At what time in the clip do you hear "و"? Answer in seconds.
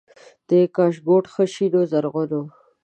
1.75-1.81, 2.41-2.43